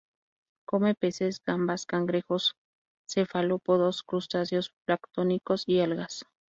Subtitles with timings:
[0.67, 2.55] Come peces, gambas, cangrejos,
[3.07, 6.25] cefalópodos, crustáceos planctónicos y algas.